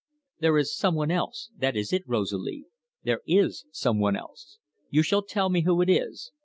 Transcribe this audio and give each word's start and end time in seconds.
"There 0.39 0.57
is 0.57 0.75
some 0.75 0.95
one 0.95 1.11
else 1.11 1.51
that 1.55 1.77
is 1.77 1.93
it, 1.93 2.01
Rosalie. 2.07 2.65
There 3.03 3.21
is 3.27 3.65
some 3.71 3.99
one 3.99 4.15
else. 4.15 4.57
You 4.89 5.03
shall 5.03 5.21
tell 5.21 5.51
me 5.51 5.61
who 5.61 5.79
it 5.79 5.91
is. 5.91 6.31